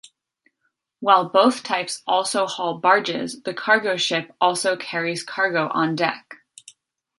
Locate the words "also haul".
2.07-2.79